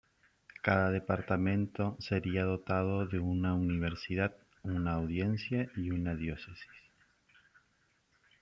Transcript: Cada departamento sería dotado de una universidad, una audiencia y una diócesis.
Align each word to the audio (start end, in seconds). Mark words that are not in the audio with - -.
Cada 0.63 0.89
departamento 0.89 1.95
sería 1.99 2.43
dotado 2.43 3.05
de 3.05 3.19
una 3.19 3.53
universidad, 3.53 4.35
una 4.63 4.93
audiencia 4.93 5.69
y 5.75 5.91
una 5.91 6.15
diócesis. 6.15 6.73